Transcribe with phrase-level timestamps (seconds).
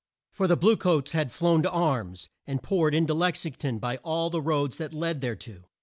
[0.31, 3.77] For the blue coats had flown to arms, and poured in to Lex ing ton
[3.77, 5.65] by all the roads that led led there to.